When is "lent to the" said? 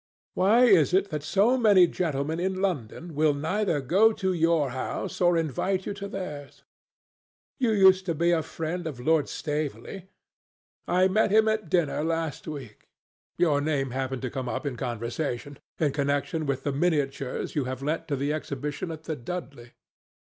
17.83-18.33